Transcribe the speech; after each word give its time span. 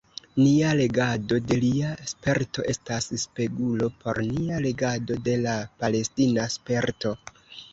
Nia 0.43 0.69
legado 0.77 1.37
de 1.51 1.57
lia 1.63 1.91
sperto 2.13 2.65
estas 2.73 3.09
spegulo 3.25 3.91
por 3.99 4.23
nia 4.31 4.59
legado 4.67 5.19
de 5.29 5.37
la 5.45 5.57
palestina 5.85 6.49
sperto. 6.57 7.17